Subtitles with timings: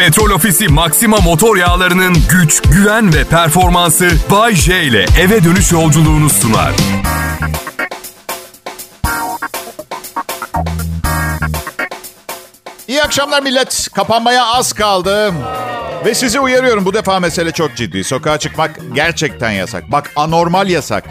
[0.00, 6.30] Petrol Ofisi Maxima motor yağlarının güç, güven ve performansı Bay J ile eve dönüş yolculuğunu
[6.30, 6.72] sunar.
[12.88, 13.88] İyi akşamlar millet.
[13.94, 15.32] Kapanmaya az kaldı.
[16.04, 18.04] Ve sizi uyarıyorum bu defa mesele çok ciddi.
[18.04, 19.92] Sokağa çıkmak gerçekten yasak.
[19.92, 21.04] Bak anormal yasak.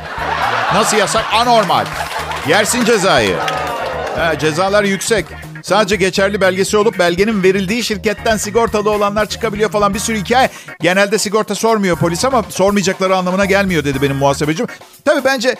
[0.73, 1.25] Nasıl yasak?
[1.33, 1.85] Anormal.
[2.47, 3.35] Yersin cezayı.
[4.17, 5.25] Ha, cezalar yüksek.
[5.64, 10.50] Sadece geçerli belgesi olup belgenin verildiği şirketten sigortalı olanlar çıkabiliyor falan bir sürü hikaye.
[10.81, 14.67] Genelde sigorta sormuyor polis ama sormayacakları anlamına gelmiyor dedi benim muhasebecim.
[15.05, 15.55] Tabii bence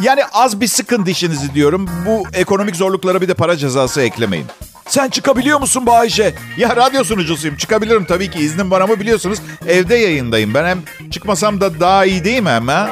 [0.00, 1.90] yani az bir sıkın dişinizi diyorum.
[2.06, 4.46] Bu ekonomik zorluklara bir de para cezası eklemeyin.
[4.88, 6.34] Sen çıkabiliyor musun Bayşe?
[6.56, 7.56] Ya radyo sunucusuyum.
[7.56, 8.38] Çıkabilirim tabii ki.
[8.38, 9.38] İznim var ama biliyorsunuz
[9.68, 10.54] evde yayındayım.
[10.54, 12.90] Ben hem çıkmasam da daha iyi değil mi hem ha?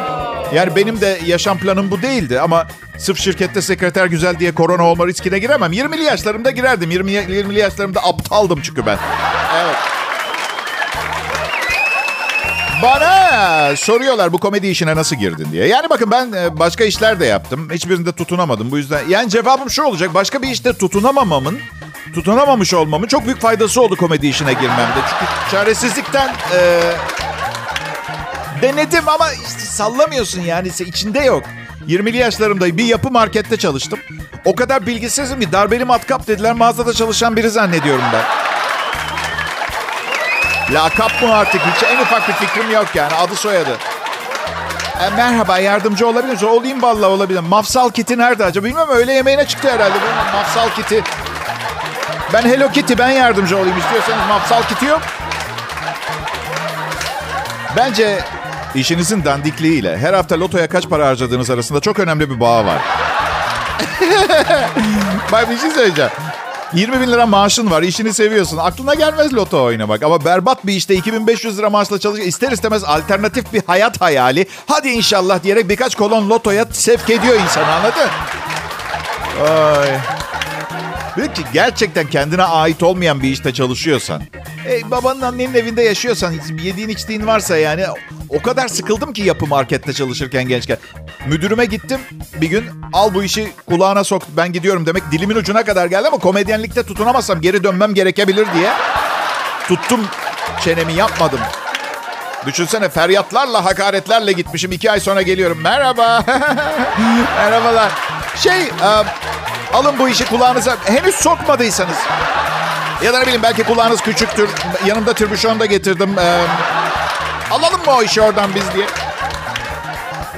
[0.55, 2.67] Yani benim de yaşam planım bu değildi ama
[2.99, 5.73] sırf şirkette sekreter güzel diye korona olma riskine giremem.
[5.73, 6.91] 20'li yaşlarımda girerdim.
[6.91, 8.99] 20 20'li yaşlarımda aptaldım çünkü ben.
[9.57, 9.77] Evet.
[12.83, 15.67] Bana soruyorlar bu komedi işine nasıl girdin diye.
[15.67, 17.71] Yani bakın ben e, başka işler de yaptım.
[17.73, 19.01] Hiçbirinde tutunamadım bu yüzden.
[19.09, 20.15] Yani cevabım şu olacak.
[20.15, 21.59] Başka bir işte tutunamamamın,
[22.15, 24.99] tutunamamış olmamın çok büyük faydası oldu komedi işine girmemde.
[25.11, 26.81] Çünkü çaresizlikten e,
[28.63, 31.45] denedim ama sallamıyorsun yani içinde yok.
[31.89, 33.99] 20'li yaşlarımda bir yapı markette çalıştım.
[34.45, 38.23] O kadar bilgisizim ki darbeli matkap dediler mağazada çalışan biri zannediyorum ben.
[40.75, 41.61] Lakap mı artık?
[41.61, 43.15] Hiç en ufak bir fikrim yok yani.
[43.15, 43.79] Adı soyadı.
[45.01, 46.47] E, merhaba yardımcı olabilir misin?
[46.47, 47.41] Olayım valla olabilir.
[47.41, 48.67] Mafsal kiti nerede acaba?
[48.67, 49.95] Bilmem öğle yemeğine çıktı herhalde.
[49.95, 51.03] Bilmem mafsal kiti.
[52.33, 54.29] Ben Hello Kitty ben yardımcı olayım istiyorsanız.
[54.29, 55.01] Mafsal kiti yok.
[57.77, 58.25] Bence
[58.75, 62.79] işinizin dandikliğiyle her hafta lotoya kaç para harcadığınız arasında çok önemli bir bağ var.
[65.33, 66.11] Bak bir şey söyleyeceğim.
[66.75, 68.57] 20 bin lira maaşın var, işini seviyorsun.
[68.57, 70.03] Aklına gelmez loto oynamak.
[70.03, 72.29] Ama berbat bir işte 2500 lira maaşla çalışıyor.
[72.29, 74.47] İster istemez alternatif bir hayat hayali.
[74.67, 78.09] Hadi inşallah diyerek birkaç kolon lotoya sevk ediyor insanı anladın?
[79.49, 79.89] Ay.
[81.17, 84.23] Peki gerçekten kendine ait olmayan bir işte çalışıyorsan,
[84.69, 87.85] e, babanın annenin evinde yaşıyorsan, yediğin içtiğin varsa yani
[88.29, 90.79] o kadar sıkıldım ki yapı markette çalışırken gençken.
[91.27, 92.01] Müdürüme gittim
[92.41, 96.19] bir gün al bu işi kulağına sok ben gidiyorum demek dilimin ucuna kadar geldi ama
[96.19, 98.71] komedyenlikte tutunamazsam geri dönmem gerekebilir diye
[99.69, 100.01] tuttum
[100.65, 101.41] çenemi yapmadım.
[102.47, 105.61] Düşünsene feryatlarla hakaretlerle gitmişim iki ay sonra geliyorum.
[105.61, 106.25] Merhaba.
[107.37, 107.93] Merhabalar.
[108.37, 109.05] Şey e,
[109.73, 111.97] alın bu işi kulağınıza henüz sokmadıysanız.
[113.05, 114.49] Ya da ne bileyim belki kulağınız küçüktür.
[114.87, 116.19] Yanımda türbüşon da getirdim.
[116.19, 116.45] E,
[117.51, 118.87] alalım mı o işi oradan biz diye.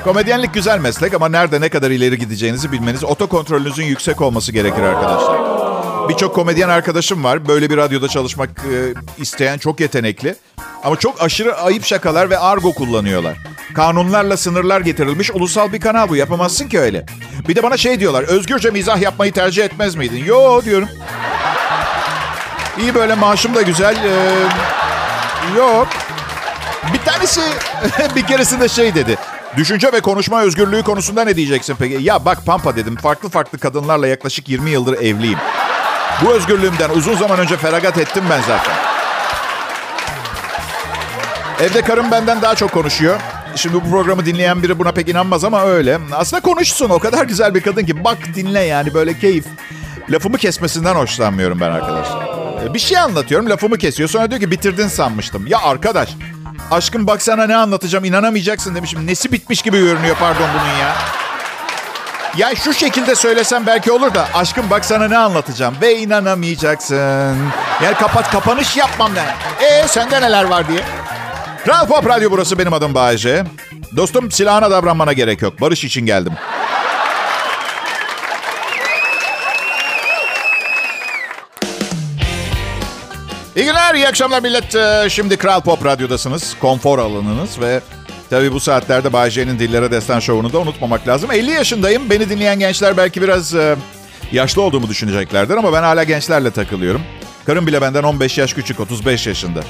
[0.04, 5.38] Komedyenlik güzel meslek ama nerede ne kadar ileri gideceğinizi bilmeniz, otokontrolünüzün yüksek olması gerekir arkadaşlar.
[6.08, 7.48] Birçok komedyen arkadaşım var.
[7.48, 10.34] Böyle bir radyoda çalışmak e, isteyen çok yetenekli.
[10.84, 13.36] Ama çok aşırı ayıp şakalar ve argo kullanıyorlar.
[13.74, 16.16] Kanunlarla sınırlar getirilmiş ulusal bir kanal bu.
[16.16, 17.06] Yapamazsın ki öyle.
[17.48, 18.22] Bir de bana şey diyorlar.
[18.22, 20.24] Özgürce mizah yapmayı tercih etmez miydin?
[20.24, 20.88] Yo diyorum.
[22.78, 23.96] İyi böyle maaşım da güzel.
[23.96, 25.88] Ee, yok.
[26.92, 27.40] Bir tanesi
[28.16, 29.18] bir keresinde şey dedi.
[29.56, 31.98] Düşünce ve konuşma özgürlüğü konusunda ne diyeceksin peki?
[32.02, 32.96] Ya bak Pampa dedim.
[32.96, 35.38] Farklı farklı kadınlarla yaklaşık 20 yıldır evliyim.
[36.24, 38.74] Bu özgürlüğümden uzun zaman önce feragat ettim ben zaten.
[41.60, 43.20] Evde karım benden daha çok konuşuyor.
[43.56, 45.98] Şimdi bu programı dinleyen biri buna pek inanmaz ama öyle.
[46.12, 46.90] Aslında konuşsun.
[46.90, 48.04] O kadar güzel bir kadın ki.
[48.04, 49.44] Bak dinle yani böyle keyif.
[50.10, 52.31] Lafımı kesmesinden hoşlanmıyorum ben arkadaşlar.
[52.70, 54.08] Bir şey anlatıyorum lafımı kesiyor.
[54.08, 55.46] Sonra diyor ki bitirdin sanmıştım.
[55.46, 56.08] Ya arkadaş
[56.70, 59.06] aşkım bak sana ne anlatacağım inanamayacaksın demişim.
[59.06, 60.94] Nesi bitmiş gibi görünüyor pardon bunun ya.
[62.36, 67.36] Ya şu şekilde söylesem belki olur da aşkım bak sana ne anlatacağım ve inanamayacaksın.
[67.84, 69.64] Yani kapat kapanış yapmam ben.
[69.66, 70.80] E sende neler var diye.
[71.64, 73.44] Kral Pop Radyo burası benim adım Bayece.
[73.96, 75.60] Dostum silahına davranmana gerek yok.
[75.60, 76.32] Barış için geldim.
[83.56, 84.74] İyi günler, iyi akşamlar millet.
[84.74, 86.56] Ee, Şimdi Kral Pop Radyo'dasınız.
[86.60, 87.80] Konfor alanınız ve
[88.30, 91.30] tabii bu saatlerde Bay J'nin Dillere Destan Show'unu da unutmamak lazım.
[91.32, 92.10] 50 yaşındayım.
[92.10, 93.76] Beni dinleyen gençler belki biraz e,
[94.32, 97.02] yaşlı olduğumu düşüneceklerdir ama ben hala gençlerle takılıyorum.
[97.46, 99.60] Karım bile benden 15 yaş küçük, 35 yaşında.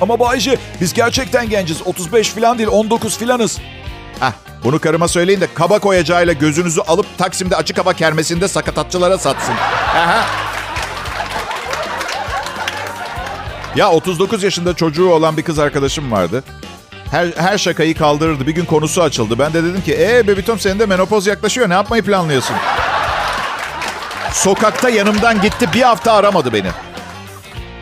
[0.00, 1.82] Ama Bayce biz gerçekten genciz.
[1.86, 3.58] 35 falan değil 19 filanız.
[4.20, 4.32] Hah
[4.64, 9.54] bunu karıma söyleyin de kaba koyacağıyla gözünüzü alıp Taksim'de açık hava kermesinde sakatatçılara satsın.
[9.94, 10.26] Aha.
[13.76, 16.44] Ya 39 yaşında çocuğu olan bir kız arkadaşım vardı.
[17.10, 18.46] Her, her şakayı kaldırırdı.
[18.46, 19.38] Bir gün konusu açıldı.
[19.38, 21.68] Ben de dedim ki ee bebitom senin de menopoz yaklaşıyor.
[21.68, 22.56] Ne yapmayı planlıyorsun?
[24.32, 25.68] Sokakta yanımdan gitti.
[25.74, 26.68] Bir hafta aramadı beni.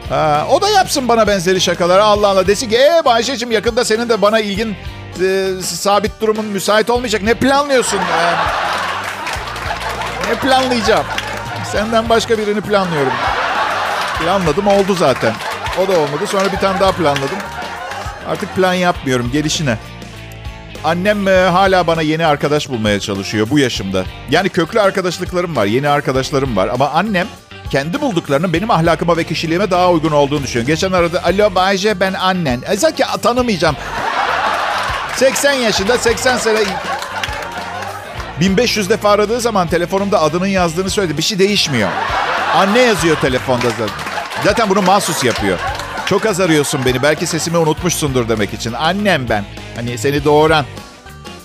[0.09, 2.47] Ha, o da yapsın bana benzeri şakaları Allah Allah.
[2.47, 4.77] Desin ki ee Bayşe'cim yakında senin de bana ilgin
[5.23, 7.23] e, sabit durumun müsait olmayacak.
[7.23, 7.99] Ne planlıyorsun?
[7.99, 8.33] Ee,
[10.31, 11.05] ne planlayacağım?
[11.73, 13.13] Senden başka birini planlıyorum.
[14.21, 15.33] Planladım oldu zaten.
[15.83, 16.27] O da olmadı.
[16.27, 17.39] Sonra bir tane daha planladım.
[18.29, 19.79] Artık plan yapmıyorum gelişine.
[20.85, 24.05] Annem e, hala bana yeni arkadaş bulmaya çalışıyor bu yaşımda.
[24.31, 26.69] Yani köklü arkadaşlıklarım var, yeni arkadaşlarım var.
[26.69, 27.27] Ama annem
[27.71, 30.67] kendi bulduklarının benim ahlakıma ve kişiliğime daha uygun olduğunu düşünüyor.
[30.67, 32.63] Geçen arada alo Bayce ben annen.
[32.69, 33.77] E, sanki tanımayacağım.
[35.17, 36.59] 80 yaşında 80 sene
[38.41, 41.19] 1500 defa aradığı zaman telefonumda adının yazdığını söyledi.
[41.19, 41.91] Bir şey değişmiyor.
[42.55, 44.14] Anne yazıyor telefonda zaten.
[44.45, 45.59] Zaten bunu mahsus yapıyor.
[46.07, 47.03] Çok az arıyorsun beni.
[47.03, 48.73] Belki sesimi unutmuşsundur demek için.
[48.73, 49.45] Annem ben.
[49.77, 50.65] Hani seni doğuran.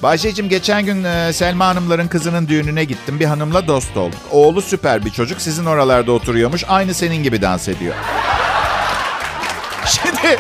[0.03, 3.19] Bahçeciğim geçen gün e, Selma Hanımların kızının düğününe gittim.
[3.19, 4.19] Bir hanımla dost olduk.
[4.31, 5.41] Oğlu süper bir çocuk.
[5.41, 6.63] Sizin oralarda oturuyormuş.
[6.67, 7.95] Aynı senin gibi dans ediyor.
[9.85, 10.37] Şimdi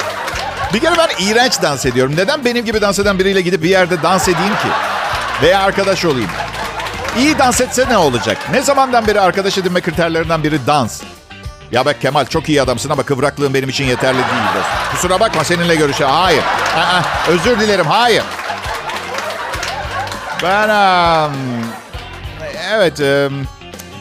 [0.73, 2.13] bir kere ben iğrenç dans ediyorum.
[2.17, 4.67] Neden benim gibi dans eden biriyle gidip bir yerde dans edeyim ki?
[5.41, 6.29] Veya arkadaş olayım.
[7.17, 8.37] İyi dans etse ne olacak?
[8.51, 11.01] Ne zamandan beri arkadaş edinme kriterlerinden biri dans.
[11.71, 14.91] Ya bak Kemal çok iyi adamsın ama kıvraklığın benim için yeterli değil dostum.
[14.91, 16.05] Kusura bakma seninle görüşe.
[16.05, 16.43] Hayır.
[16.77, 17.85] Aa, özür dilerim.
[17.85, 18.23] Hayır.
[20.43, 20.69] Ben...
[20.69, 21.33] Um,
[22.73, 22.99] evet...
[22.99, 23.47] Um,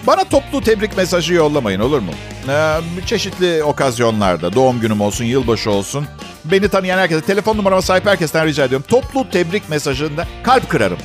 [0.07, 2.13] bana toplu tebrik mesajı yollamayın olur mu?
[2.49, 6.07] Ee, çeşitli okazyonlarda, doğum günüm olsun, yılbaşı olsun.
[6.45, 8.87] Beni tanıyan herkese, telefon numarama sahip herkesten rica ediyorum.
[8.89, 10.99] Toplu tebrik mesajında kalp kırarım.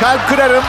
[0.00, 0.64] Kalp kırarım.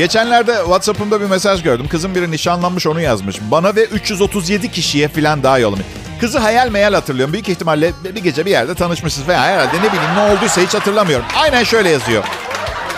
[0.00, 1.88] Geçenlerde WhatsApp'ımda bir mesaj gördüm.
[1.88, 3.36] Kızım biri nişanlanmış onu yazmış.
[3.50, 5.86] Bana ve 337 kişiye falan daha yollamış.
[6.20, 7.32] Kızı hayal meyal hatırlıyorum.
[7.32, 11.26] Büyük ihtimalle bir gece bir yerde tanışmışsınız veya herhalde ne bileyim ne olduysa hiç hatırlamıyorum.
[11.36, 12.24] Aynen şöyle yazıyor.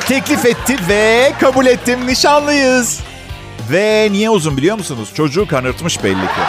[0.08, 3.00] Teklif etti ve kabul ettim nişanlıyız.
[3.70, 5.08] Ve niye uzun biliyor musunuz?
[5.14, 6.42] Çocuğu kanırtmış belli ki.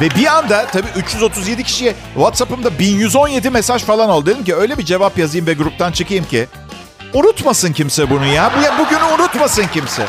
[0.00, 4.26] Ve bir anda tabii 337 kişiye WhatsApp'ımda 1117 mesaj falan oldu.
[4.26, 6.46] Dedim ki öyle bir cevap yazayım ve gruptan çıkayım ki
[7.16, 8.52] unutmasın kimse bunu ya.
[8.56, 10.06] Bu, bugünü unutmasın kimse.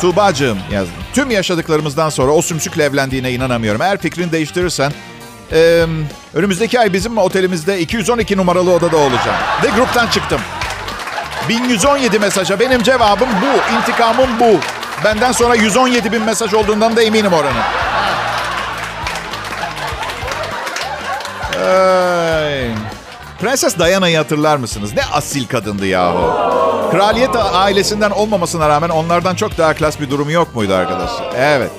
[0.00, 0.94] Tuğba'cığım yazdım.
[1.14, 3.82] Tüm yaşadıklarımızdan sonra o sümsükle evlendiğine inanamıyorum.
[3.82, 4.92] Eğer fikrini değiştirirsen
[5.52, 5.86] e,
[6.34, 9.38] önümüzdeki ay bizim otelimizde 212 numaralı odada olacağım.
[9.62, 10.40] Ve gruptan çıktım.
[11.48, 13.76] 1117 mesaja benim cevabım bu.
[13.76, 14.60] İntikamım bu.
[15.04, 17.62] Benden sonra 117 bin mesaj olduğundan da eminim oranın.
[21.64, 23.01] Ay.
[23.42, 24.92] Prenses Diana'yı hatırlar mısınız?
[24.94, 26.90] Ne asil kadındı yahu.
[26.90, 31.32] Kraliyet ailesinden olmamasına rağmen onlardan çok daha klas bir durumu yok muydu arkadaşlar?
[31.36, 31.70] Evet.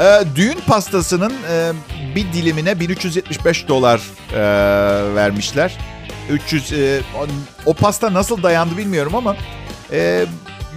[0.00, 1.72] Ee, düğün pastasının e,
[2.14, 4.00] bir dilimine 1375 dolar
[4.32, 4.38] e,
[5.14, 5.78] vermişler.
[6.30, 7.00] 300 e,
[7.66, 9.36] o, pasta nasıl dayandı bilmiyorum ama
[9.92, 10.26] e,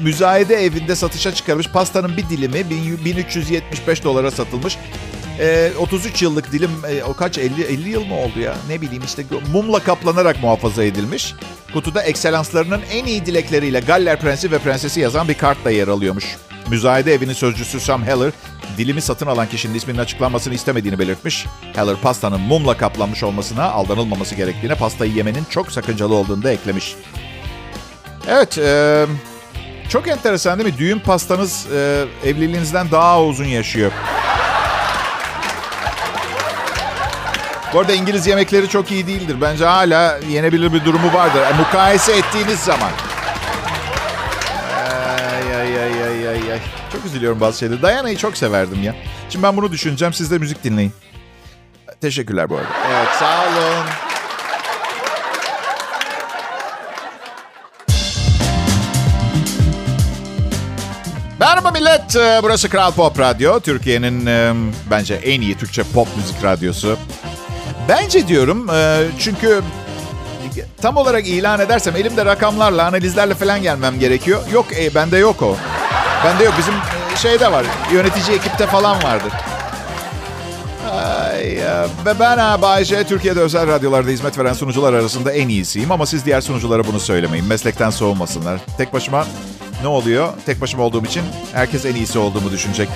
[0.02, 2.70] müzayede evinde satışa çıkarmış pastanın bir dilimi
[3.06, 4.78] 1375 dolara satılmış.
[5.40, 8.56] E, 33 yıllık dilim e, o kaç 50 50 yıl mı oldu ya?
[8.70, 11.34] Ne bileyim işte mumla kaplanarak muhafaza edilmiş.
[11.74, 16.26] Kutuda ekselanslarının en iyi dilekleriyle Galler Prensi ve Prensesi yazan bir kart da yer alıyormuş.
[16.70, 18.32] Müzayede evinin sözcüsü Sam Heller,
[18.78, 21.46] dilimi satın alan kişinin isminin açıklanmasını istemediğini belirtmiş.
[21.76, 26.96] Heller pastanın mumla kaplanmış olmasına aldanılmaması gerektiğine pastayı yemenin çok sakıncalı olduğunu da eklemiş.
[28.28, 29.06] Evet, e,
[29.90, 30.80] çok enteresan değil mi?
[30.80, 33.92] Düğün pastanız e, evliliğinizden daha uzun yaşıyor.
[37.74, 39.38] Bu arada İngiliz yemekleri çok iyi değildir.
[39.42, 41.42] Bence hala yenebilir bir durumu vardır.
[41.42, 42.92] E, mukayese ettiğiniz zaman.
[44.78, 46.60] Ay, ay, ay, ay, ay, ay.
[46.92, 47.82] Çok üzülüyorum bazı şeyleri.
[47.82, 48.96] Diana'yı çok severdim ya.
[49.30, 50.14] Şimdi ben bunu düşüneceğim.
[50.14, 50.94] Siz de müzik dinleyin.
[52.02, 52.68] Teşekkürler bu arada.
[52.92, 53.86] Evet sağ olun.
[61.40, 62.16] Merhaba millet.
[62.16, 63.60] Ee, burası Kral Pop Radyo.
[63.60, 64.54] Türkiye'nin e,
[64.92, 66.98] bence en iyi Türkçe pop müzik radyosu.
[67.90, 69.62] Bence diyorum e, çünkü
[70.82, 74.42] tam olarak ilan edersem elimde rakamlarla, analizlerle falan gelmem gerekiyor.
[74.54, 75.56] Yok e, bende yok o.
[76.26, 76.54] Bende yok.
[76.58, 77.66] Bizim e, şeyde var.
[77.94, 79.32] Yönetici ekipte falan vardır.
[80.92, 81.58] Ay,
[82.06, 85.92] ve ben Bayece, Türkiye'de özel radyolarda hizmet veren sunucular arasında en iyisiyim.
[85.92, 87.46] Ama siz diğer sunuculara bunu söylemeyin.
[87.46, 88.60] Meslekten soğumasınlar.
[88.78, 89.26] Tek başıma
[89.82, 90.30] ne oluyor?
[90.46, 91.24] Tek başıma olduğum için
[91.54, 92.90] herkes en iyisi olduğumu düşünecek.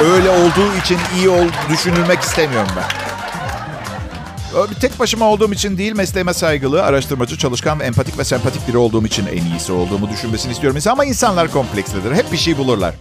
[0.00, 3.11] Öyle olduğu için iyi ol, düşünülmek istemiyorum ben.
[4.70, 8.78] Bir tek başıma olduğum için değil, mesleğime saygılı, araştırmacı, çalışkan ve empatik ve sempatik biri
[8.78, 10.80] olduğum için en iyisi olduğumu düşünmesini istiyorum.
[10.90, 12.12] Ama insanlar komplekslidir.
[12.14, 12.94] Hep bir şey bulurlar.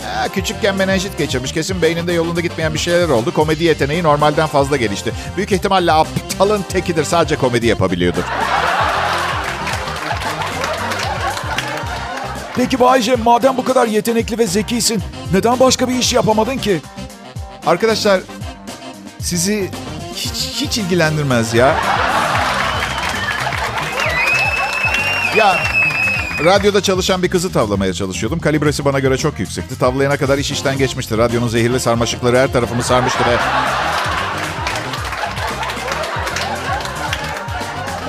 [0.00, 1.52] Ee, küçükken menenjit geçirmiş.
[1.52, 3.34] Kesin beyninde yolunda gitmeyen bir şeyler oldu.
[3.34, 5.12] Komedi yeteneği normalden fazla gelişti.
[5.36, 7.04] Büyük ihtimalle aptalın tekidir.
[7.04, 8.22] Sadece komedi yapabiliyordur.
[12.56, 16.80] Peki Bayce madem bu kadar yetenekli ve zekisin neden başka bir iş yapamadın ki?
[17.66, 18.20] Arkadaşlar
[19.20, 19.70] sizi
[20.16, 21.76] hiç, hiç ilgilendirmez ya.
[25.36, 25.58] Ya
[26.44, 28.38] radyoda çalışan bir kızı tavlamaya çalışıyordum.
[28.40, 29.78] Kalibresi bana göre çok yüksekti.
[29.78, 31.18] Tavlayana kadar iş işten geçmişti.
[31.18, 33.36] Radyonun zehirli sarmaşıkları her tarafımı sarmıştı ve...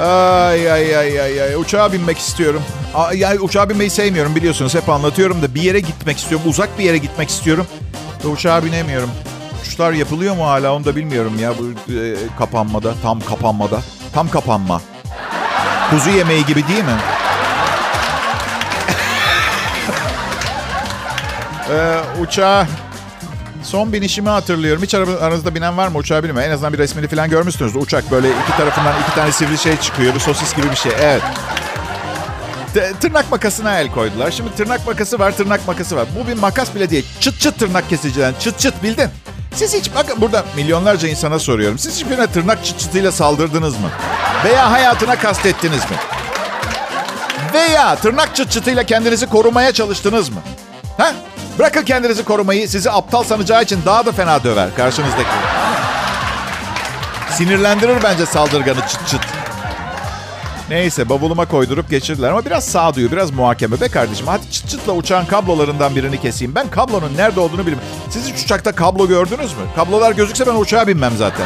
[0.06, 1.56] Ay ay ay ay ay.
[1.56, 2.62] Uçağa binmek istiyorum.
[2.96, 4.76] Aa, Yani uçağa binmeyi sevmiyorum biliyorsunuz.
[4.76, 6.48] Hep anlatıyorum da bir yere gitmek istiyorum.
[6.50, 7.68] Uzak bir yere gitmek istiyorum.
[8.24, 9.10] Ve uçağa binemiyorum.
[9.64, 11.54] Uçuşlar yapılıyor mu hala onu da bilmiyorum ya.
[11.60, 13.82] Bu e, kapanmada, tam kapanmada.
[14.14, 14.82] Tam kapanma.
[15.90, 16.98] Kuzu yemeği gibi değil mi?
[21.70, 22.68] ee, uçağa
[23.64, 24.84] son binişimi hatırlıyorum.
[24.84, 26.50] Hiç aranızda binen var mı uçağa bilmiyorum.
[26.50, 27.76] En azından bir resmini falan görmüşsünüz.
[27.76, 30.16] Uçak böyle iki tarafından iki tane sivri şey çıkıyor.
[30.16, 30.92] Bir sosis gibi bir şey.
[31.00, 31.22] Evet.
[32.74, 34.32] T- tırnak makasına el koydular.
[34.32, 36.08] Şimdi tırnak makası var, tırnak makası var.
[36.20, 37.06] Bu bir makas bile değil.
[37.20, 38.34] Çıt çıt tırnak kesiciden.
[38.40, 39.10] Çıt çıt bildin.
[39.56, 41.80] Siz hiç bakın burada milyonlarca insana soruyorum.
[41.80, 43.90] Siz hiç birine tırnak çıt çıtıyla saldırdınız mı?
[44.46, 45.98] Veya hayatına kastettiniz mi?
[47.54, 50.42] Veya tırnak çıt çıtıyla kendinizi korumaya çalıştınız mı?
[50.98, 51.12] Ha?
[51.60, 52.70] Bırakın kendinizi korumayı.
[52.70, 55.30] Sizi aptal sanacağı için daha da fena döver karşınızdaki.
[57.32, 59.22] Sinirlendirir bence saldırganı çıt çıt.
[60.70, 64.28] Neyse bavuluma koydurup geçirdiler ama biraz sağduyu, biraz muhakeme be kardeşim.
[64.28, 66.56] Hadi çıt çıtla uçağın kablolarından birini keseyim.
[66.56, 67.88] Ben kablonun nerede olduğunu bilmiyorum.
[68.10, 69.64] Siz hiç uçakta kablo gördünüz mü?
[69.76, 71.46] Kablolar gözükse ben uçağa binmem zaten.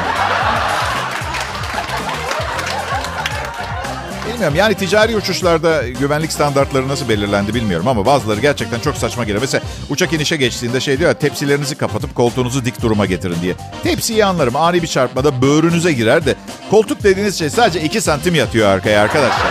[4.38, 9.41] Bilmiyorum yani ticari uçuşlarda güvenlik standartları nasıl belirlendi bilmiyorum ama bazıları gerçekten çok saçma geliyor.
[9.41, 13.56] Mesela uçak inişe geçtiğinde şey diyor ya tepsilerinizi kapatıp koltuğunuzu dik duruma getirin diye.
[13.84, 16.36] Tepsiyi anlarım ani bir çarpmada böğrünüze girer de
[16.70, 19.48] koltuk dediğiniz şey sadece 2 santim yatıyor arkaya arkadaşlar.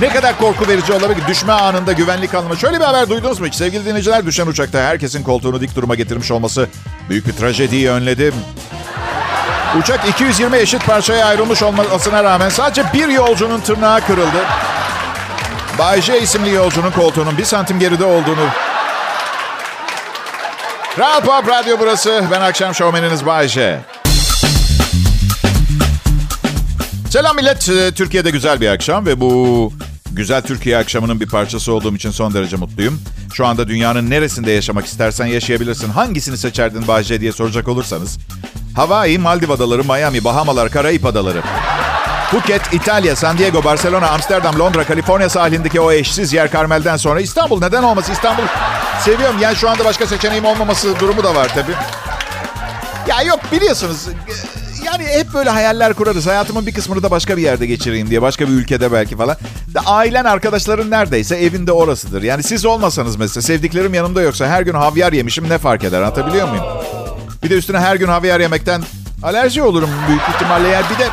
[0.00, 2.56] Ne kadar korku verici olabilir düşme anında güvenlik anlamı.
[2.56, 3.54] Şöyle bir haber duydunuz mu hiç?
[3.54, 6.68] Sevgili dinleyiciler düşen uçakta herkesin koltuğunu dik duruma getirmiş olması
[7.08, 8.34] büyük bir trajediyi önledim.
[9.78, 14.44] Uçak 220 eşit parçaya ayrılmış olmasına rağmen sadece bir yolcunun tırnağı kırıldı.
[15.78, 18.46] Bay J isimli yolcunun koltuğunun bir santim geride olduğunu...
[20.96, 22.24] Kral Pop Radyo burası.
[22.30, 23.80] Ben akşam şovmeniniz Bay J.
[27.10, 27.68] Selam millet.
[27.68, 29.72] Ee, Türkiye'de güzel bir akşam ve bu
[30.12, 33.00] güzel Türkiye akşamının bir parçası olduğum için son derece mutluyum.
[33.34, 35.90] Şu anda dünyanın neresinde yaşamak istersen yaşayabilirsin.
[35.90, 38.18] Hangisini seçerdin Bahçe diye soracak olursanız.
[38.76, 41.42] Hawaii, Maldiv Adaları, Miami, Bahamalar, Karayip Adaları.
[42.30, 47.60] Phuket, İtalya, San Diego, Barcelona, Amsterdam, Londra, Kaliforniya sahilindeki o eşsiz yer Carmel'den sonra İstanbul
[47.60, 48.12] neden olması?
[48.12, 48.42] İstanbul
[49.04, 49.36] seviyorum.
[49.40, 51.72] Yani şu anda başka seçeneğim olmaması durumu da var tabii.
[53.08, 54.06] Ya yok biliyorsunuz
[54.84, 56.26] yani hep böyle hayaller kurarız.
[56.26, 58.22] Hayatımın bir kısmını da başka bir yerde geçireyim diye.
[58.22, 59.36] Başka bir ülkede belki falan.
[59.74, 62.22] Da ailen, arkadaşların neredeyse evinde orasıdır.
[62.22, 66.48] Yani siz olmasanız mesela sevdiklerim yanımda yoksa her gün havyar yemişim ne fark eder anlatabiliyor
[66.48, 66.64] muyum?
[67.42, 68.82] Bir de üstüne her gün havyar yemekten
[69.22, 70.68] alerji olurum büyük ihtimalle.
[70.68, 71.08] Yani bir de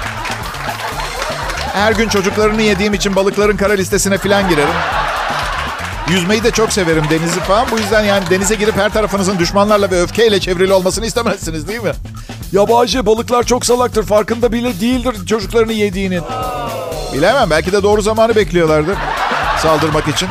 [1.74, 4.74] her gün çocuklarını yediğim için balıkların kara listesine falan girerim.
[6.10, 7.68] Yüzmeyi de çok severim denizi falan.
[7.72, 11.92] Bu yüzden yani denize girip her tarafınızın düşmanlarla ve öfkeyle çevrili olmasını istemezsiniz değil mi?
[12.52, 14.04] Yabancı balıklar çok salaktır.
[14.04, 16.24] Farkında bile değildir çocuklarını yediğinin.
[17.14, 17.50] Bilemem.
[17.50, 18.98] Belki de doğru zamanı bekliyorlardır.
[19.62, 20.30] Saldırmak için.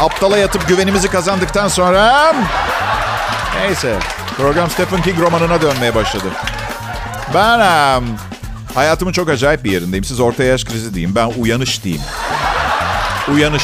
[0.00, 2.34] Aptala yatıp güvenimizi kazandıktan sonra...
[3.60, 3.98] Neyse.
[4.38, 6.24] Program Stephen King romanına dönmeye başladı.
[7.34, 8.04] Ben em,
[8.74, 10.04] hayatımın çok acayip bir yerindeyim.
[10.04, 11.14] Siz orta yaş krizi diyeyim.
[11.14, 12.04] Ben uyanış diyeyim.
[13.34, 13.62] Uyanış.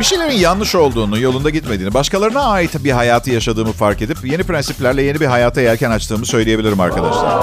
[0.00, 5.02] Bir şeylerin yanlış olduğunu, yolunda gitmediğini, başkalarına ait bir hayatı yaşadığımı fark edip yeni prensiplerle
[5.02, 7.40] yeni bir hayata yelken açtığımı söyleyebilirim arkadaşlar.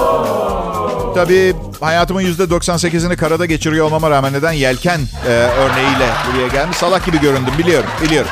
[1.14, 7.20] Tabii hayatımın %98'ini karada geçiriyor olmama rağmen neden yelken e, örneğiyle buraya gelmiş salak gibi
[7.20, 8.30] göründüm biliyorum, biliyorum.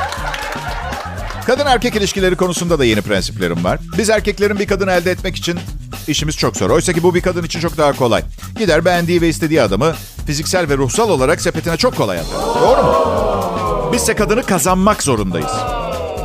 [1.47, 3.79] Kadın erkek ilişkileri konusunda da yeni prensiplerim var.
[3.97, 5.59] Biz erkeklerin bir kadını elde etmek için
[6.07, 6.69] işimiz çok zor.
[6.69, 8.23] Oysa ki bu bir kadın için çok daha kolay.
[8.59, 9.93] Gider beğendiği ve istediği adamı
[10.27, 12.61] fiziksel ve ruhsal olarak sepetine çok kolay atar.
[12.61, 13.93] Doğru mu?
[13.93, 15.51] Bizse kadını kazanmak zorundayız.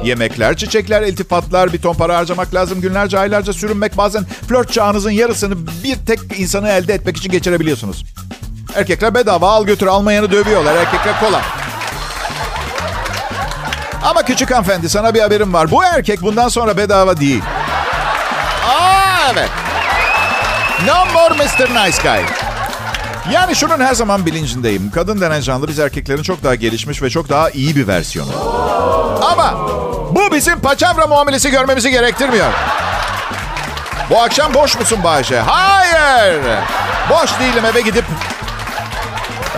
[0.04, 2.80] Yemekler, çiçekler, iltifatlar, bir ton para harcamak lazım.
[2.80, 3.96] Günlerce, aylarca sürünmek.
[3.96, 8.04] Bazen flört çağınızın yarısını bir tek insanı elde etmek için geçirebiliyorsunuz.
[8.74, 10.76] Erkekler bedava al götür almayanı dövüyorlar.
[10.76, 11.42] Erkekler kolay.
[14.02, 15.70] Ama küçük hanımefendi sana bir haberim var.
[15.70, 17.42] Bu erkek bundan sonra bedava değil.
[18.68, 19.48] Aa evet.
[20.86, 21.86] No more Mr.
[21.86, 22.20] Nice Guy.
[23.32, 24.90] Yani şunun her zaman bilincindeyim.
[24.90, 28.30] Kadın denen canlı biz erkeklerin çok daha gelişmiş ve çok daha iyi bir versiyonu.
[29.22, 29.54] Ama
[30.10, 32.46] bu bizim paçavra muamelesi görmemizi gerektirmiyor.
[34.10, 35.40] Bu akşam boş musun Bayşe?
[35.40, 36.40] Hayır.
[37.10, 38.04] Boş değilim eve gidip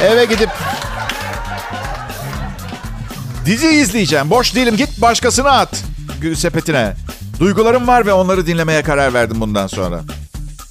[0.01, 0.51] eve gidip
[3.51, 4.31] Dizi izleyeceğim.
[4.31, 4.77] Boş değilim.
[4.77, 5.69] Git başkasını at
[6.37, 6.93] sepetine.
[7.41, 10.01] Duygularım var ve onları dinlemeye karar verdim bundan sonra.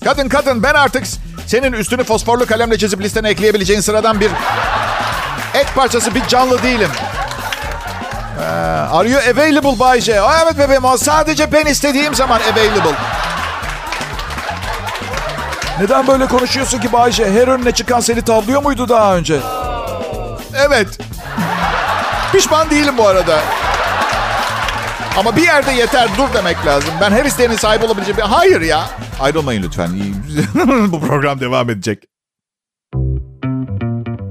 [0.03, 1.03] Kadın kadın ben artık
[1.47, 4.31] senin üstünü fosforlu kalemle çizip listene ekleyebileceğin sıradan bir
[5.53, 6.89] et parçası bir canlı değilim.
[8.39, 8.43] Ee,
[8.91, 10.21] are you available Bay J?
[10.21, 12.95] Oh, evet bebeğim o sadece ben istediğim zaman available.
[15.79, 17.31] Neden böyle konuşuyorsun ki Bayce?
[17.31, 19.39] Her önüne çıkan seni tavlıyor muydu daha önce?
[20.67, 21.08] Evet.
[22.31, 23.39] Pişman değilim bu arada.
[25.17, 26.93] Ama bir yerde yeter dur demek lazım.
[27.01, 28.23] Ben her isteğinin sahip olabileceğim bir...
[28.23, 28.89] Hayır ya.
[29.19, 29.89] Ayrılmayın lütfen.
[30.91, 32.03] bu program devam edecek.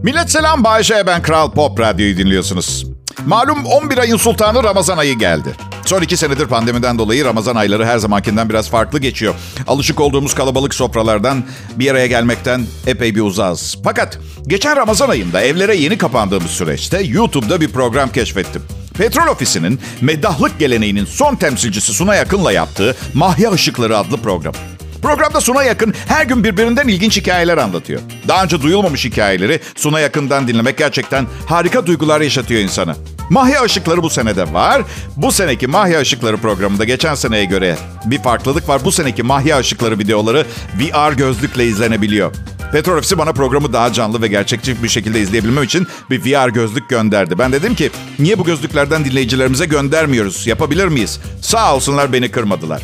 [0.02, 2.86] Millet selam Bayşe ben Kral Pop Radyo'yu dinliyorsunuz.
[3.26, 5.54] Malum 11 ayın sultanı Ramazan ayı geldi.
[5.88, 9.34] Son iki senedir pandemiden dolayı Ramazan ayları her zamankinden biraz farklı geçiyor.
[9.66, 11.44] Alışık olduğumuz kalabalık sofralardan
[11.76, 13.76] bir araya gelmekten epey bir uzağız.
[13.84, 18.62] Fakat geçen Ramazan ayında evlere yeni kapandığımız süreçte YouTube'da bir program keşfettim.
[18.98, 24.54] Petrol Ofisi'nin meddahlık geleneğinin son temsilcisi Suna Yakın'la yaptığı Mahya Işıkları adlı program.
[25.02, 28.00] Programda Suna Yakın her gün birbirinden ilginç hikayeler anlatıyor.
[28.28, 32.96] Daha önce duyulmamış hikayeleri Suna Yakın'dan dinlemek gerçekten harika duygular yaşatıyor insana.
[33.30, 34.82] Mahya Işıkları bu senede var.
[35.16, 38.84] Bu seneki Mahya Işıkları programında geçen seneye göre bir farklılık var.
[38.84, 40.46] Bu seneki Mahya Işıkları videoları
[40.80, 42.32] VR gözlükle izlenebiliyor.
[42.72, 46.88] Petrol Ofisi bana programı daha canlı ve gerçekçi bir şekilde izleyebilmem için bir VR gözlük
[46.88, 47.38] gönderdi.
[47.38, 50.46] Ben dedim ki niye bu gözlüklerden dinleyicilerimize göndermiyoruz?
[50.46, 51.20] Yapabilir miyiz?
[51.42, 52.82] Sağ olsunlar beni kırmadılar.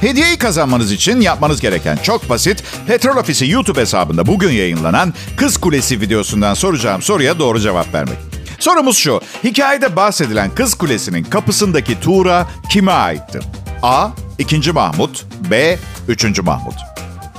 [0.00, 2.64] Hediyeyi kazanmanız için yapmanız gereken çok basit.
[2.86, 8.33] Petrol Ofisi YouTube hesabında bugün yayınlanan Kız Kulesi videosundan soracağım soruya doğru cevap vermek.
[8.58, 9.20] Sorumuz şu.
[9.44, 13.44] Hikayede bahsedilen Kız Kulesi'nin kapısındaki tuğra kime aittir?
[13.82, 14.08] A.
[14.38, 14.72] 2.
[14.72, 15.78] Mahmut B.
[16.08, 16.42] 3.
[16.42, 16.74] Mahmut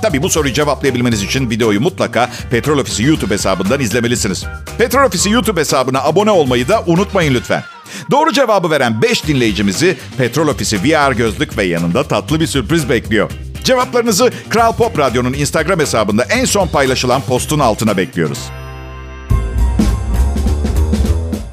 [0.02, 4.44] Tabii bu soruyu cevaplayabilmeniz için videoyu mutlaka Petrol Ofisi YouTube hesabından izlemelisiniz.
[4.78, 7.62] Petrol Ofisi YouTube hesabına abone olmayı da unutmayın lütfen.
[8.10, 13.30] Doğru cevabı veren 5 dinleyicimizi Petrol Ofisi VR gözlük ve yanında tatlı bir sürpriz bekliyor.
[13.64, 18.38] Cevaplarınızı Kral Pop Radyo'nun Instagram hesabında en son paylaşılan postun altına bekliyoruz.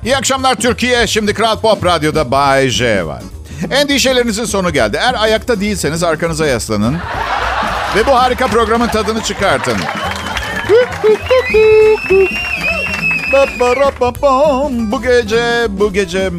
[0.05, 1.07] İyi akşamlar Türkiye.
[1.07, 3.23] Şimdi Kral Pop Radyo'da Bay J var.
[3.71, 4.97] Endişelerinizin sonu geldi.
[5.01, 6.97] Eğer ayakta değilseniz arkanıza yaslanın.
[7.95, 9.77] Ve bu harika programın tadını çıkartın.
[14.91, 16.29] Bu gece, bu gece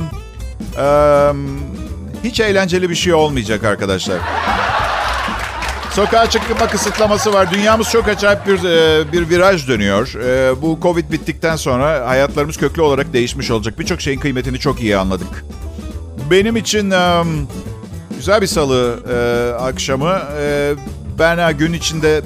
[0.78, 1.30] ee,
[2.24, 4.18] hiç eğlenceli bir şey olmayacak arkadaşlar.
[5.94, 7.50] Sokağa çıkma kısıtlaması var.
[7.50, 8.62] Dünyamız çok acayip bir
[9.12, 10.14] bir viraj dönüyor.
[10.62, 13.78] Bu Covid bittikten sonra hayatlarımız köklü olarak değişmiş olacak.
[13.78, 15.44] Birçok şeyin kıymetini çok iyi anladık.
[16.30, 16.94] Benim için
[18.16, 18.94] güzel bir salı
[19.60, 20.18] akşamı.
[21.18, 22.22] Ben gün içinde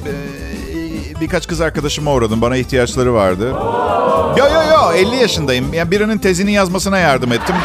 [1.21, 2.43] birkaç kız arkadaşıma uğradım.
[2.43, 3.51] Bana ihtiyaçları vardı.
[4.39, 5.75] Yo yo yo 50 yaşındayım.
[5.75, 7.57] Yani birinin tezini yazmasına yardım ettim.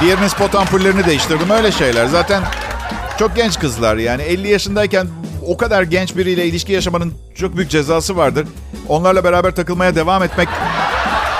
[0.00, 1.50] Diğerinin spot ampullerini değiştirdim.
[1.50, 2.06] Öyle şeyler.
[2.06, 2.42] Zaten
[3.18, 5.06] çok genç kızlar yani 50 yaşındayken
[5.48, 8.46] o kadar genç biriyle ilişki yaşamanın çok büyük cezası vardır.
[8.88, 10.48] Onlarla beraber takılmaya devam etmek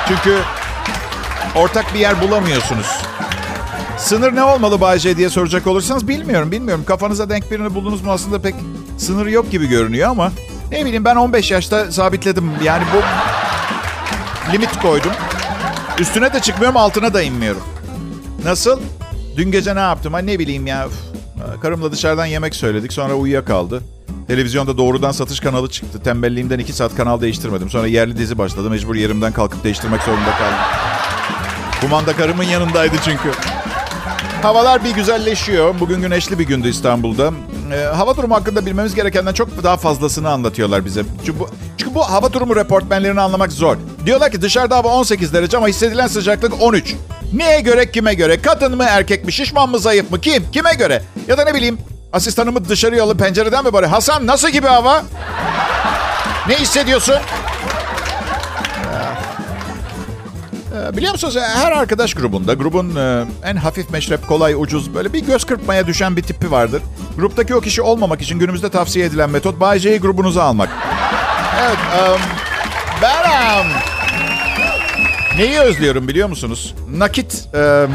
[0.08, 0.38] çünkü
[1.54, 2.86] ortak bir yer bulamıyorsunuz.
[3.98, 6.84] Sınır ne olmalı Bayce diye soracak olursanız bilmiyorum bilmiyorum.
[6.86, 8.54] Kafanıza denk birini buldunuz mu aslında pek
[8.98, 10.32] sınırı yok gibi görünüyor ama
[10.72, 12.50] ne bileyim ben 15 yaşta sabitledim.
[12.64, 13.02] Yani bu
[14.52, 15.12] limit koydum.
[15.98, 17.62] Üstüne de çıkmıyorum altına da inmiyorum.
[18.44, 18.80] Nasıl?
[19.36, 20.12] Dün gece ne yaptım?
[20.12, 20.86] Ha ne bileyim ya.
[20.86, 21.07] Uf.
[21.62, 22.92] Karımla dışarıdan yemek söyledik.
[22.92, 23.82] Sonra uyuyakaldı.
[24.26, 26.02] Televizyonda doğrudan satış kanalı çıktı.
[26.04, 27.70] Tembelliğimden iki saat kanal değiştirmedim.
[27.70, 28.70] Sonra yerli dizi başladı.
[28.70, 30.58] Mecbur yerimden kalkıp değiştirmek zorunda kaldım.
[31.80, 33.30] Kumanda karımın yanındaydı çünkü.
[34.42, 35.74] Havalar bir güzelleşiyor.
[35.80, 37.32] Bugün güneşli bir gündü İstanbul'da.
[37.72, 41.02] Ee, hava durumu hakkında bilmemiz gerekenden çok daha fazlasını anlatıyorlar bize.
[41.26, 43.76] Çünkü bu, çünkü bu hava durumu reportmenlerini anlamak zor.
[44.06, 46.94] Diyorlar ki dışarıda hava 18 derece ama hissedilen sıcaklık 13.
[47.32, 48.42] Neye göre kime göre?
[48.42, 49.32] Kadın mı erkek mi?
[49.32, 50.20] Şişman mı zayıf mı?
[50.20, 50.50] Kim?
[50.50, 51.02] Kime göre?
[51.28, 51.78] Ya da ne bileyim
[52.12, 53.86] asistanımı dışarıya alıp pencereden mi böyle?
[53.86, 55.02] Hasan nasıl gibi hava?
[56.48, 57.16] Ne hissediyorsun?
[60.74, 65.20] Ee, biliyor musunuz her arkadaş grubunda grubun e, en hafif meşrep kolay ucuz böyle bir
[65.26, 66.82] göz kırpmaya düşen bir tipi vardır.
[67.16, 70.68] Gruptaki o kişi olmamak için günümüzde tavsiye edilen metot Bay J'yi grubunuza almak.
[71.62, 71.78] Evet
[72.10, 72.20] um,
[73.02, 73.22] ben
[73.60, 73.66] um,
[75.38, 76.74] neyi özlüyorum biliyor musunuz?
[76.96, 77.94] Nakit um,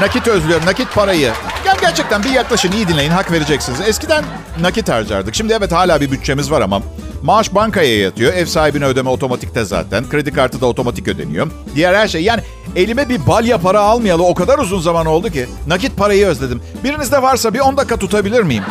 [0.00, 1.32] nakit özlüyorum nakit parayı.
[1.66, 3.80] Yani gerçekten bir yaklaşın iyi dinleyin hak vereceksiniz.
[3.80, 4.24] Eskiden
[4.60, 5.34] nakit harcardık.
[5.34, 6.82] Şimdi evet hala bir bütçemiz var ama
[7.22, 8.34] Maaş bankaya yatıyor.
[8.34, 10.08] Ev sahibine ödeme otomatikte zaten.
[10.08, 11.50] Kredi kartı da otomatik ödeniyor.
[11.74, 12.22] Diğer her şey.
[12.22, 12.40] Yani
[12.76, 15.46] elime bir balya para almayalı o kadar uzun zaman oldu ki.
[15.66, 16.62] Nakit parayı özledim.
[16.84, 18.64] Birinizde varsa bir 10 dakika tutabilir miyim?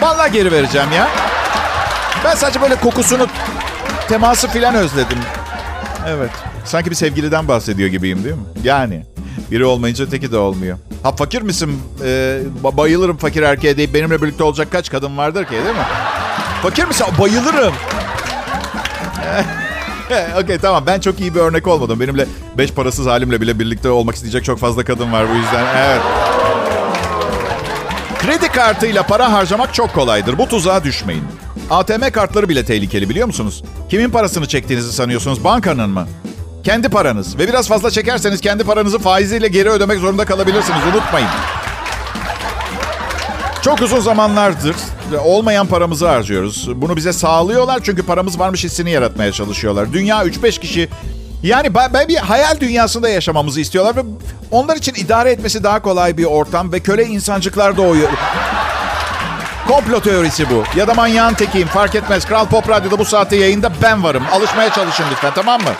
[0.00, 1.08] Vallahi geri vereceğim ya.
[2.24, 3.26] Ben sadece böyle kokusunu,
[4.08, 5.18] teması filan özledim.
[6.06, 6.30] Evet.
[6.64, 8.42] Sanki bir sevgiliden bahsediyor gibiyim değil mi?
[8.64, 9.04] Yani
[9.50, 10.78] biri olmayınca teki de olmuyor.
[11.02, 11.80] Ha fakir misin?
[12.04, 15.86] Ee, bayılırım fakir erkeğe deyip benimle birlikte olacak kaç kadın vardır ki değil mi?
[16.62, 17.06] Fakir misin?
[17.18, 17.74] Bayılırım.
[20.42, 22.00] Okey tamam ben çok iyi bir örnek olmadım.
[22.00, 22.26] Benimle
[22.58, 25.66] beş parasız halimle bile birlikte olmak isteyecek çok fazla kadın var bu yüzden.
[25.76, 26.00] Evet.
[28.18, 30.38] Kredi kartıyla para harcamak çok kolaydır.
[30.38, 31.24] Bu tuzağa düşmeyin.
[31.70, 33.64] ATM kartları bile tehlikeli biliyor musunuz?
[33.88, 35.44] Kimin parasını çektiğinizi sanıyorsunuz?
[35.44, 36.08] Bankanın mı?
[36.64, 37.38] Kendi paranız.
[37.38, 40.80] Ve biraz fazla çekerseniz kendi paranızı faiziyle geri ödemek zorunda kalabilirsiniz.
[40.94, 41.28] Unutmayın.
[43.62, 44.76] Çok uzun zamanlardır
[45.24, 46.68] olmayan paramızı harcıyoruz.
[46.74, 49.92] Bunu bize sağlıyorlar çünkü paramız varmış hissini yaratmaya çalışıyorlar.
[49.92, 50.88] Dünya 3-5 kişi
[51.42, 54.00] yani ben bir hayal dünyasında yaşamamızı istiyorlar ve
[54.50, 58.08] onlar için idare etmesi daha kolay bir ortam ve köle insancıklar doğuyor.
[59.88, 60.64] Komplo teorisi bu.
[60.76, 62.24] Ya da manyağın tekiyim fark etmez.
[62.24, 64.22] Kral Pop Radyo'da bu saatte yayında ben varım.
[64.32, 65.70] Alışmaya çalışın lütfen tamam mı?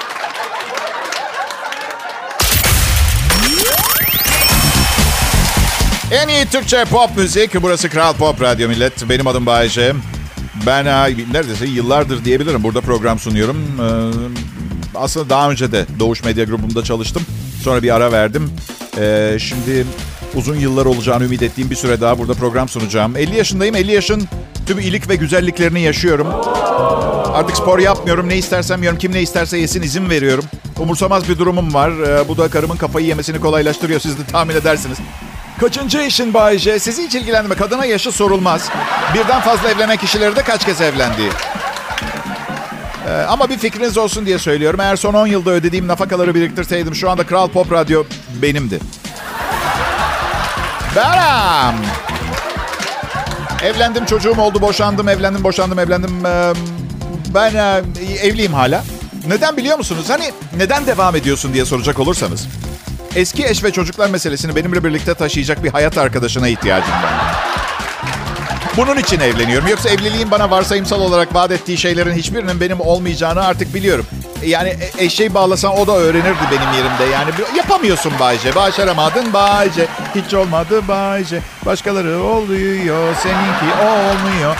[6.12, 7.62] En iyi Türkçe pop müzik.
[7.62, 9.08] Burası Kral Pop Radyo millet.
[9.08, 9.92] Benim adım Bayece.
[10.66, 10.84] Ben
[11.32, 12.62] neredeyse yıllardır diyebilirim.
[12.62, 13.56] Burada program sunuyorum.
[13.80, 17.22] Ee, aslında daha önce de Doğuş Medya Grubu'nda çalıştım.
[17.62, 18.50] Sonra bir ara verdim.
[18.98, 19.86] Ee, şimdi
[20.34, 23.16] uzun yıllar olacağını ümit ettiğim bir süre daha burada program sunacağım.
[23.16, 23.74] 50 yaşındayım.
[23.74, 24.28] 50 yaşın
[24.66, 26.26] tüm ilik ve güzelliklerini yaşıyorum.
[27.34, 28.28] Artık spor yapmıyorum.
[28.28, 28.98] Ne istersem yiyorum.
[28.98, 30.44] Kim ne isterse yesin izin veriyorum.
[30.78, 31.90] Umursamaz bir durumum var.
[31.90, 34.00] Ee, bu da karımın kafayı yemesini kolaylaştırıyor.
[34.00, 34.98] Siz de tahmin edersiniz.
[35.60, 36.78] Kaçıncı işin Bay J?
[36.78, 37.54] Sizi hiç ilgilendirme.
[37.54, 38.68] Kadına yaşı sorulmaz.
[39.14, 41.30] Birden fazla evlenen kişileri de kaç kez evlendiği.
[43.08, 44.80] Ee, ama bir fikriniz olsun diye söylüyorum.
[44.80, 48.04] Eğer son 10 yılda ödediğim nafakaları biriktirseydim şu anda Kral Pop Radyo
[48.42, 48.80] benimdi.
[50.98, 51.80] Benim.
[53.62, 56.24] Evlendim, çocuğum oldu, boşandım, evlendim, boşandım, evlendim.
[57.34, 57.54] Ben
[58.22, 58.84] evliyim hala.
[59.26, 60.04] Neden biliyor musunuz?
[60.08, 62.46] Hani neden devam ediyorsun diye soracak olursanız.
[63.16, 67.36] Eski eş ve çocuklar meselesini benimle birlikte taşıyacak bir hayat arkadaşına ihtiyacım var.
[68.76, 69.68] Bunun için evleniyorum.
[69.68, 74.06] Yoksa evliliğin bana varsayımsal olarak vaat ettiği şeylerin hiçbirinin benim olmayacağını artık biliyorum.
[74.46, 77.04] Yani e, eşeği bağlasan o da öğrenirdi benim yerimde.
[77.12, 78.54] Yani yapamıyorsun Bayce.
[78.54, 79.86] Başaramadın Bayce.
[80.14, 81.40] Hiç olmadı Bayce.
[81.66, 83.14] Başkaları oluyor.
[83.22, 84.56] Seninki olmuyor.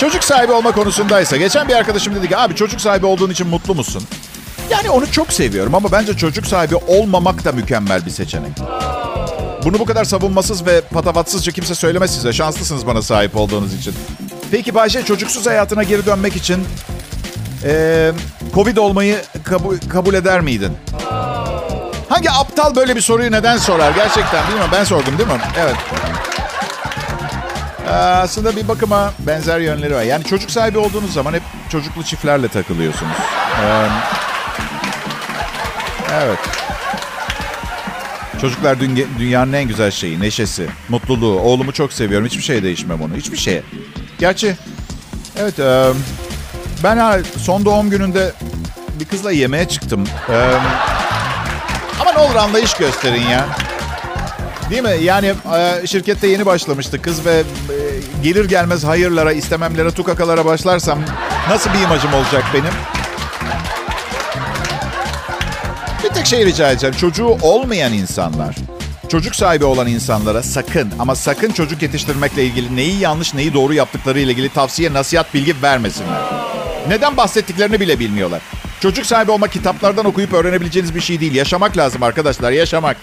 [0.00, 1.36] Çocuk sahibi olma konusundaysa.
[1.36, 4.02] Geçen bir arkadaşım dedi ki abi çocuk sahibi olduğun için mutlu musun?
[4.70, 8.52] Yani onu çok seviyorum ama bence çocuk sahibi olmamak da mükemmel bir seçenek.
[9.64, 12.32] Bunu bu kadar savunmasız ve patavatsızca kimse söylemez size.
[12.32, 13.94] Şanslısınız bana sahip olduğunuz için.
[14.50, 16.64] Peki Bayşe çocuksuz hayatına geri dönmek için
[17.64, 18.12] ee,
[18.54, 20.72] Covid olmayı kabul, kabul eder miydin?
[22.08, 23.92] Hangi aptal böyle bir soruyu neden sorar?
[23.94, 24.60] Gerçekten mi?
[24.72, 25.40] Ben sordum değil mi?
[25.58, 25.76] Evet.
[27.86, 30.02] Ee, aslında bir bakıma benzer yönleri var.
[30.02, 33.16] Yani çocuk sahibi olduğunuz zaman hep çocuklu çiftlerle takılıyorsunuz.
[33.64, 33.86] Ee,
[36.14, 36.38] evet.
[38.40, 41.40] Çocuklar dün, dünyanın en güzel şeyi, neşesi, mutluluğu.
[41.40, 42.26] Oğlumu çok seviyorum.
[42.26, 43.14] Hiçbir şey değişmem onu.
[43.16, 43.62] Hiçbir şeye.
[44.18, 44.56] Gerçi,
[45.36, 45.92] evet, e,
[46.84, 48.32] ben son doğum gününde
[49.00, 50.04] bir kızla yemeğe çıktım.
[50.28, 50.36] E,
[52.00, 53.46] ama ne olur anlayış gösterin ya.
[54.70, 54.96] Değil mi?
[55.02, 57.42] Yani e, şirkette yeni başlamıştı kız ve e,
[58.22, 60.98] gelir gelmez hayırlara, istememlere, tukakalara başlarsam
[61.48, 62.72] nasıl bir imajım olacak benim?
[66.04, 66.96] Bir tek şey rica edeceğim.
[66.96, 68.56] Çocuğu olmayan insanlar,
[69.08, 74.20] çocuk sahibi olan insanlara sakın ama sakın çocuk yetiştirmekle ilgili neyi yanlış neyi doğru yaptıkları
[74.20, 76.49] ile ilgili tavsiye, nasihat, bilgi vermesinler.
[76.88, 78.40] Neden bahsettiklerini bile bilmiyorlar.
[78.80, 81.34] Çocuk sahibi olmak kitaplardan okuyup öğrenebileceğiniz bir şey değil.
[81.34, 82.96] Yaşamak lazım arkadaşlar, yaşamak.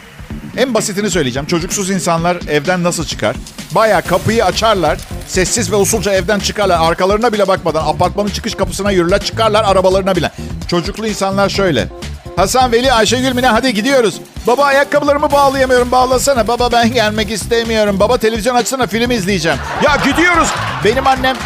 [0.58, 1.48] En basitini söyleyeceğim.
[1.48, 3.36] Çocuksuz insanlar evden nasıl çıkar?
[3.72, 6.80] Baya kapıyı açarlar, sessiz ve usulca evden çıkarlar.
[6.82, 10.32] Arkalarına bile bakmadan apartmanın çıkış kapısına yürürler, çıkarlar arabalarına bile.
[10.68, 11.88] Çocuklu insanlar şöyle.
[12.36, 14.22] Hasan, Veli, Ayşegül, Mine hadi gidiyoruz.
[14.48, 16.48] Baba ayakkabılarımı bağlayamıyorum bağlasana.
[16.48, 18.00] Baba ben gelmek istemiyorum.
[18.00, 19.58] Baba televizyon açsana film izleyeceğim.
[19.84, 20.50] Ya gidiyoruz.
[20.84, 21.38] Benim annem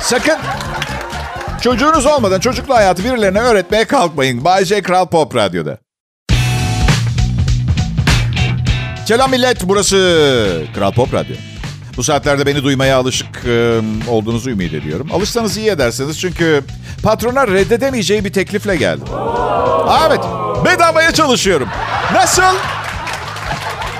[0.00, 0.36] sakın
[1.62, 4.44] çocuğunuz olmadan çocuklu hayatı birilerine öğretmeye kalkmayın.
[4.44, 4.82] Bay J.
[4.82, 5.78] Kral Pop Radyo'da.
[9.06, 9.96] Selam millet burası
[10.74, 11.36] Kral Pop Radyo.
[11.96, 15.08] Bu saatlerde beni duymaya alışık e, olduğunuzu ümit ediyorum.
[15.12, 16.64] Alışsanız iyi edersiniz çünkü
[17.02, 19.06] patrona reddedemeyeceği bir teklifle geldim.
[19.86, 20.20] Aa, evet,
[20.64, 21.68] bedavaya çalışıyorum.
[22.12, 22.42] Nasıl?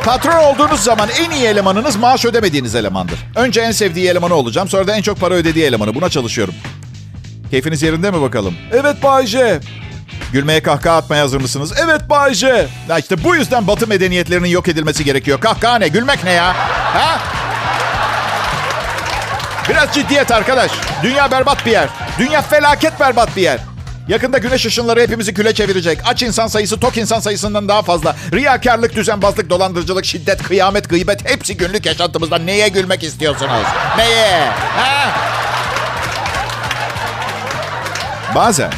[0.05, 3.19] Patron olduğunuz zaman en iyi elemanınız maaş ödemediğiniz elemandır.
[3.37, 5.95] Önce en sevdiği elemanı olacağım, sonra da en çok para ödediği elemanı.
[5.95, 6.55] Buna çalışıyorum.
[7.53, 8.55] Keyfiniz yerinde mi bakalım?
[8.73, 9.61] Evet Bayce.
[10.33, 11.73] Gülmeye kahkaha atmaya hazır mısınız?
[11.85, 12.69] Evet Bayce.
[12.89, 15.41] Ya işte bu yüzden batı medeniyetlerinin yok edilmesi gerekiyor.
[15.41, 15.89] Kahkaha ne?
[15.89, 16.55] Gülmek ne ya?
[16.95, 17.19] Ha?
[19.69, 20.71] Biraz ciddiyet arkadaş.
[21.03, 21.89] Dünya berbat bir yer.
[22.19, 23.59] Dünya felaket berbat bir yer.
[24.09, 25.99] Yakında güneş ışınları hepimizi küle çevirecek.
[26.05, 28.17] Aç insan sayısı tok insan sayısından daha fazla.
[28.33, 32.39] Riyakarlık, düzenbazlık, dolandırıcılık, şiddet, kıyamet, gıybet hepsi günlük yaşantımızda.
[32.39, 33.67] Neye gülmek istiyorsunuz?
[33.97, 34.41] Neye?
[34.77, 35.42] Ha?
[38.35, 38.71] Bazen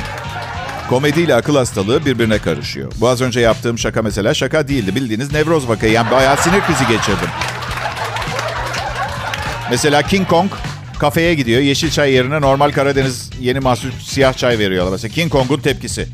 [0.89, 2.93] komediyle akıl hastalığı birbirine karışıyor.
[3.01, 4.95] Bu az önce yaptığım şaka mesela şaka değildi.
[4.95, 5.93] Bildiğiniz nevroz vakayı.
[5.93, 7.29] Yani bayağı sinir krizi geçirdim.
[9.71, 10.51] Mesela King Kong
[10.99, 11.61] kafeye gidiyor.
[11.61, 14.93] Yeşil çay yerine normal Karadeniz yeni mahsul siyah çay veriyorlar.
[14.93, 16.09] Mesela King Kong'un tepkisi.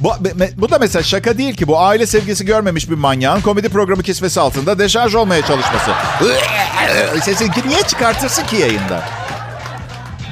[0.00, 0.12] Bu,
[0.56, 1.66] bu da mesela şaka değil ki.
[1.68, 5.90] Bu aile sevgisi görmemiş bir manyağın komedi programı kisvesi altında deşarj olmaya çalışması.
[7.22, 9.25] Sesini niye çıkartırsın ki yayında?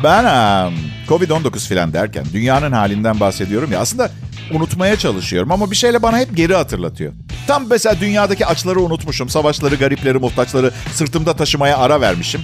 [0.05, 0.75] Ben um,
[1.09, 3.81] Covid-19 falan derken dünyanın halinden bahsediyorum ya.
[3.81, 4.11] Aslında
[4.53, 7.12] unutmaya çalışıyorum ama bir şeyle bana hep geri hatırlatıyor.
[7.47, 9.29] Tam mesela dünyadaki açları unutmuşum.
[9.29, 12.40] Savaşları, garipleri, muhtaçları sırtımda taşımaya ara vermişim.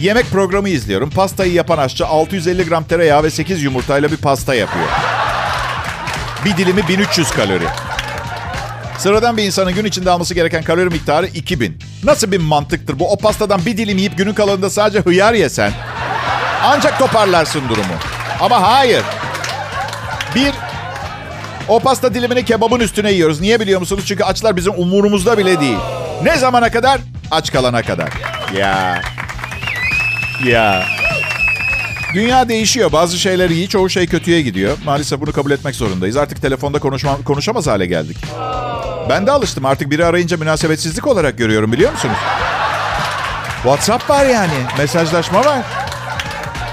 [0.00, 1.10] Yemek programı izliyorum.
[1.10, 4.88] Pastayı yapan aşçı 650 gram tereyağı ve 8 yumurtayla bir pasta yapıyor.
[6.44, 7.66] Bir dilimi 1300 kalori.
[8.98, 11.78] Sıradan bir insanın gün içinde alması gereken kalori miktarı 2000.
[12.04, 13.12] Nasıl bir mantıktır bu?
[13.12, 15.72] O pastadan bir dilim yiyip günün kalanında sadece hıyar yesen
[16.62, 17.94] ancak toparlarsın durumu.
[18.40, 19.02] Ama hayır.
[20.34, 20.52] Bir,
[21.68, 23.40] o pasta dilimini kebabın üstüne yiyoruz.
[23.40, 24.04] Niye biliyor musunuz?
[24.06, 25.78] Çünkü açlar bizim umurumuzda bile değil.
[26.22, 27.00] Ne zamana kadar?
[27.30, 28.08] Aç kalana kadar.
[28.56, 29.00] Ya.
[30.46, 30.82] Ya.
[32.14, 32.92] Dünya değişiyor.
[32.92, 34.78] Bazı şeyler iyi, çoğu şey kötüye gidiyor.
[34.84, 36.16] Maalesef bunu kabul etmek zorundayız.
[36.16, 38.16] Artık telefonda konuşma, konuşamaz hale geldik.
[39.08, 39.64] Ben de alıştım.
[39.66, 42.16] Artık biri arayınca münasebetsizlik olarak görüyorum biliyor musunuz?
[43.62, 44.52] WhatsApp var yani.
[44.78, 45.58] Mesajlaşma var.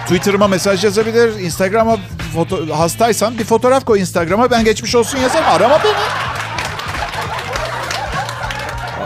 [0.10, 1.39] Twitter'ıma mesaj yazabilir.
[1.39, 1.98] Instagram'a
[2.36, 4.52] foto- hastaysan bir fotoğraf koy Instagram'a.
[4.52, 5.45] Ben geçmiş olsun yazarım.
[5.50, 5.93] Arama beni.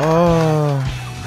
[0.07, 0.79] Aa.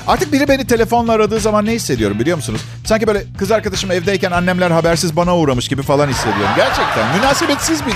[0.07, 2.61] Artık biri beni telefonla aradığı zaman ne hissediyorum biliyor musunuz?
[2.85, 6.51] Sanki böyle kız arkadaşım evdeyken annemler habersiz bana uğramış gibi falan hissediyorum.
[6.57, 7.95] Gerçekten münasebetsiz bir...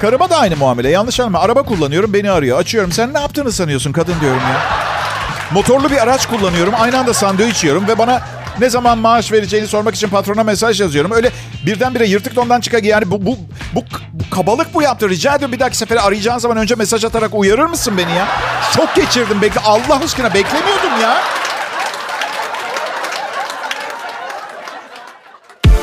[0.00, 0.90] Karıma da aynı muamele.
[0.90, 1.38] Yanlış anlama.
[1.40, 2.58] Araba kullanıyorum beni arıyor.
[2.58, 2.92] Açıyorum.
[2.92, 4.83] Sen ne yaptığını sanıyorsun kadın diyorum ya.
[5.52, 6.74] Motorlu bir araç kullanıyorum.
[6.78, 8.22] Aynı anda sandviç yiyorum ve bana
[8.60, 11.12] ne zaman maaş vereceğini sormak için patrona mesaj yazıyorum.
[11.12, 11.30] Öyle
[11.66, 13.38] birdenbire yırtık dondan çıka yani bu, bu,
[13.74, 15.08] bu, bu kabalık bu yaptı.
[15.08, 18.28] Rica ediyorum bir dahaki sefere arayacağın zaman önce mesaj atarak uyarır mısın beni ya?
[18.76, 19.42] Çok geçirdim.
[19.42, 21.16] Bekle Allah aşkına beklemiyordum ya.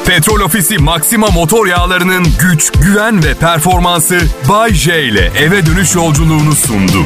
[0.06, 4.20] Petrol Ofisi Maxima motor yağlarının güç, güven ve performansı
[4.50, 7.06] Bay J ile eve dönüş yolculuğunu sundu.